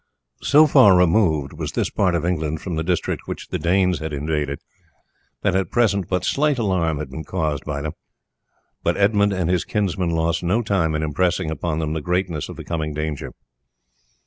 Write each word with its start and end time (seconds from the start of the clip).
So 0.41 0.65
far 0.65 0.97
removed 0.97 1.53
was 1.53 1.73
this 1.73 1.91
part 1.91 2.15
of 2.15 2.25
England 2.25 2.59
from 2.59 2.73
the 2.75 2.81
district 2.83 3.27
which 3.27 3.49
the 3.49 3.59
Danes 3.59 3.99
had 3.99 4.13
invaded, 4.13 4.57
that 5.43 5.53
at 5.55 5.69
present 5.69 6.07
but 6.09 6.25
slight 6.25 6.57
alarm 6.57 6.97
had 6.97 7.11
been 7.11 7.23
caused 7.23 7.63
by 7.65 7.83
them; 7.83 7.91
but 8.81 8.97
Edmund 8.97 9.31
and 9.31 9.47
his 9.47 9.63
kinsman 9.63 10.09
lost 10.09 10.41
no 10.41 10.63
time 10.63 10.95
in 10.95 11.03
impressing 11.03 11.51
upon 11.51 11.77
them 11.77 11.93
the 11.93 12.01
greatness 12.01 12.49
of 12.49 12.55
the 12.55 12.63
coming 12.65 12.95
danger. 12.95 13.33